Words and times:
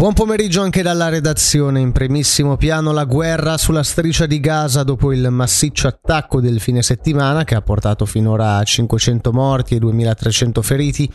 Buon 0.00 0.14
pomeriggio 0.14 0.62
anche 0.62 0.80
dalla 0.80 1.10
redazione. 1.10 1.78
In 1.78 1.92
primissimo 1.92 2.56
piano 2.56 2.90
la 2.90 3.04
guerra 3.04 3.58
sulla 3.58 3.82
striscia 3.82 4.24
di 4.24 4.40
Gaza 4.40 4.82
dopo 4.82 5.12
il 5.12 5.28
massiccio 5.28 5.88
attacco 5.88 6.40
del 6.40 6.58
fine 6.58 6.80
settimana 6.80 7.44
che 7.44 7.54
ha 7.54 7.60
portato 7.60 8.06
finora 8.06 8.56
a 8.56 8.64
500 8.64 9.30
morti 9.30 9.74
e 9.74 9.78
2300 9.78 10.62
feriti. 10.62 11.12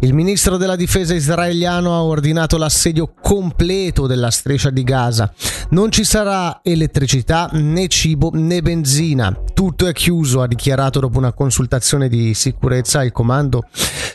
Il 0.00 0.14
ministro 0.14 0.56
della 0.56 0.74
difesa 0.74 1.14
israeliano 1.14 1.94
ha 1.94 2.02
ordinato 2.02 2.56
l'assedio 2.56 3.14
completo 3.22 4.08
della 4.08 4.32
striscia 4.32 4.70
di 4.70 4.82
Gaza. 4.82 5.32
Non 5.70 5.92
ci 5.92 6.02
sarà 6.02 6.58
elettricità 6.64 7.48
né 7.52 7.86
cibo 7.86 8.30
né 8.32 8.60
benzina. 8.60 9.43
Tutto 9.54 9.86
è 9.86 9.92
chiuso, 9.92 10.42
ha 10.42 10.48
dichiarato 10.48 10.98
dopo 10.98 11.16
una 11.16 11.32
consultazione 11.32 12.08
di 12.08 12.34
sicurezza 12.34 13.04
il 13.04 13.12
comando 13.12 13.62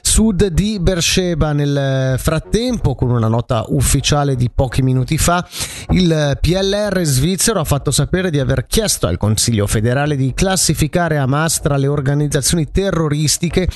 sud 0.01 0.47
di 0.47 0.79
Beersheba. 0.79 1.53
Nel 1.53 2.20
frattempo, 2.20 2.93
con 2.93 3.09
una 3.09 3.30
nota 3.30 3.63
ufficiale 3.70 4.35
di 4.35 4.52
pochi 4.53 4.81
minuti 4.81 5.17
fa, 5.17 5.47
il 5.91 6.38
PLR 6.41 7.02
svizzero 7.03 7.61
ha 7.61 7.63
fatto 7.63 7.89
sapere 7.89 8.30
di 8.30 8.39
aver 8.39 8.66
chiesto 8.66 9.07
al 9.07 9.17
Consiglio 9.17 9.66
federale 9.66 10.17
di 10.17 10.33
classificare 10.33 11.17
Hamas 11.17 11.61
tra 11.61 11.77
le 11.77 11.88
organizzazioni 11.88 12.69
terroristiche 12.69 13.67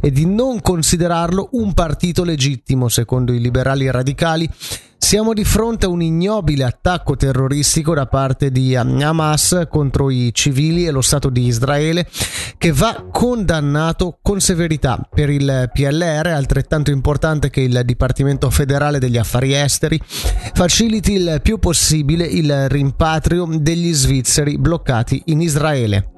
e 0.00 0.10
di 0.10 0.26
non 0.26 0.60
considerarlo 0.60 1.50
un 1.52 1.72
partito 1.72 2.24
legittimo, 2.24 2.88
secondo 2.88 3.32
i 3.32 3.40
liberali 3.40 3.88
radicali 3.88 4.50
siamo 5.12 5.34
di 5.34 5.44
fronte 5.44 5.84
a 5.84 5.90
un 5.90 6.00
ignobile 6.00 6.64
attacco 6.64 7.16
terroristico 7.16 7.92
da 7.92 8.06
parte 8.06 8.50
di 8.50 8.74
Hamas 8.74 9.66
contro 9.68 10.08
i 10.08 10.30
civili 10.32 10.86
e 10.86 10.90
lo 10.90 11.02
Stato 11.02 11.28
di 11.28 11.44
Israele 11.44 12.08
che 12.56 12.72
va 12.72 13.08
condannato 13.12 14.20
con 14.22 14.40
severità. 14.40 15.06
Per 15.14 15.28
il 15.28 15.68
PLR 15.70 16.28
è 16.28 16.30
altrettanto 16.30 16.90
importante 16.90 17.50
che 17.50 17.60
il 17.60 17.82
Dipartimento 17.84 18.48
federale 18.48 18.98
degli 18.98 19.18
affari 19.18 19.54
esteri 19.54 20.00
faciliti 20.54 21.12
il 21.12 21.40
più 21.42 21.58
possibile 21.58 22.24
il 22.24 22.70
rimpatrio 22.70 23.46
degli 23.50 23.92
svizzeri 23.92 24.56
bloccati 24.56 25.24
in 25.26 25.42
Israele. 25.42 26.11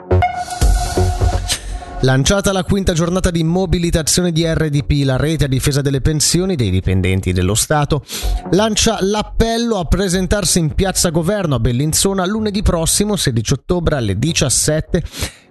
Lanciata 2.05 2.53
la 2.53 2.65
quinta 2.65 2.93
giornata 2.93 3.31
di 3.31 3.43
mobilitazione 3.43 4.31
di 4.31 4.45
RDP, 4.45 5.07
la 5.07 5.17
rete 5.17 5.47
a 5.47 5.49
difesa 5.49 5.81
delle 5.81 6.03
pensioni 6.03 6.55
dei 6.55 6.69
dipendenti 6.69 7.33
dello 7.33 7.55
Stato 7.55 8.05
lancia 8.51 8.99
l'appello 9.01 9.79
a 9.79 9.87
presentarsi 9.87 10.59
in 10.59 10.75
piazza 10.75 11.09
Governo 11.09 11.55
a 11.55 11.61
Bellinzona 11.61 12.27
lunedì 12.27 12.61
prossimo, 12.61 13.17
16 13.17 13.53
ottobre 13.55 13.97
alle 13.97 14.19
17 14.19 15.03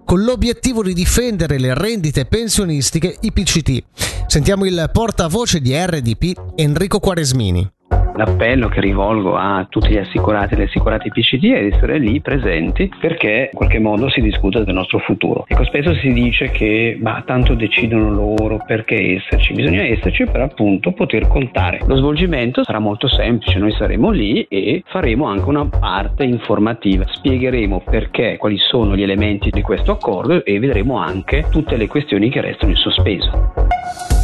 con 0.05 0.21
l'obiettivo 0.21 0.83
di 0.83 0.93
difendere 0.93 1.57
le 1.57 1.73
rendite 1.73 2.25
pensionistiche 2.25 3.17
IPCT. 3.19 3.83
Sentiamo 4.27 4.65
il 4.65 4.91
portavoce 4.93 5.59
di 5.59 5.73
RDP 5.75 6.53
Enrico 6.53 6.99
Quaresmini 6.99 7.67
l'appello 8.15 8.67
che 8.67 8.81
rivolgo 8.81 9.35
a 9.35 9.65
tutti 9.69 9.89
gli 9.89 9.97
assicurati 9.97 10.53
e 10.53 10.57
le 10.57 10.63
assicurate 10.63 11.09
PCD 11.09 11.51
è 11.53 11.61
di 11.61 11.73
essere 11.73 11.97
lì 11.97 12.21
presenti 12.21 12.91
perché 12.99 13.49
in 13.51 13.57
qualche 13.57 13.79
modo 13.79 14.09
si 14.09 14.21
discute 14.21 14.63
del 14.63 14.73
nostro 14.73 14.99
futuro. 14.99 15.45
Ecco, 15.47 15.63
spesso 15.65 15.93
si 15.95 16.11
dice 16.11 16.49
che 16.51 16.97
ma 16.99 17.23
tanto 17.25 17.55
decidono 17.55 18.11
loro 18.11 18.63
perché 18.65 19.15
esserci, 19.15 19.53
bisogna 19.53 19.83
esserci 19.83 20.25
per 20.25 20.41
appunto 20.41 20.91
poter 20.91 21.27
contare. 21.27 21.79
Lo 21.85 21.95
svolgimento 21.95 22.63
sarà 22.63 22.79
molto 22.79 23.07
semplice, 23.07 23.59
noi 23.59 23.71
saremo 23.71 24.09
lì 24.09 24.43
e 24.43 24.83
faremo 24.85 25.25
anche 25.25 25.49
una 25.49 25.65
parte 25.65 26.23
informativa, 26.23 27.05
spiegheremo 27.07 27.81
perché, 27.81 28.37
quali 28.37 28.57
sono 28.57 28.95
gli 28.95 29.03
elementi 29.03 29.49
di 29.49 29.61
questo 29.61 29.91
accordo 29.91 30.43
e 30.43 30.59
vedremo 30.59 30.97
anche 30.97 31.45
tutte 31.49 31.77
le 31.77 31.87
questioni 31.87 32.29
che 32.29 32.41
restano 32.41 32.71
in 32.71 32.77
sospeso. 32.77 34.22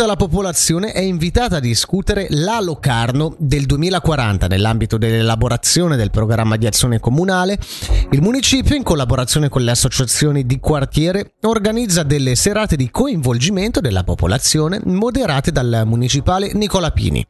Tutta 0.00 0.12
la 0.12 0.18
popolazione 0.18 0.92
è 0.92 1.00
invitata 1.00 1.56
a 1.56 1.60
discutere 1.60 2.26
la 2.30 2.58
Locarno 2.62 3.34
del 3.36 3.66
2040 3.66 4.46
nell'ambito 4.46 4.96
dell'elaborazione 4.96 5.94
del 5.96 6.10
programma 6.10 6.56
di 6.56 6.66
azione 6.66 6.98
comunale. 6.98 7.58
Il 8.12 8.22
municipio, 8.22 8.74
in 8.74 8.82
collaborazione 8.82 9.50
con 9.50 9.60
le 9.60 9.72
associazioni 9.72 10.46
di 10.46 10.58
quartiere, 10.58 11.34
organizza 11.42 12.02
delle 12.02 12.34
serate 12.34 12.76
di 12.76 12.90
coinvolgimento 12.90 13.80
della 13.80 14.02
popolazione 14.02 14.80
moderate 14.84 15.52
dal 15.52 15.82
municipale 15.84 16.50
Nicola 16.54 16.92
Pini. 16.92 17.22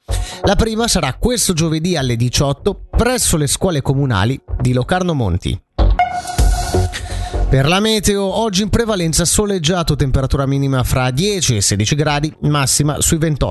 La 0.44 0.54
prima 0.54 0.86
sarà 0.86 1.14
questo 1.14 1.52
giovedì 1.54 1.96
alle 1.96 2.14
18 2.14 2.82
presso 2.96 3.36
le 3.36 3.48
scuole 3.48 3.82
comunali 3.82 4.40
di 4.60 4.72
Locarno 4.72 5.12
Monti. 5.12 5.60
Per 7.50 7.66
la 7.66 7.80
meteo, 7.80 8.22
oggi 8.22 8.62
in 8.62 8.68
prevalenza 8.68 9.24
soleggiato, 9.24 9.96
temperatura 9.96 10.46
minima 10.46 10.84
fra 10.84 11.10
10 11.10 11.56
e 11.56 11.60
16 11.60 11.94
gradi, 11.96 12.32
massima 12.42 13.00
sui 13.00 13.18
28. 13.18 13.48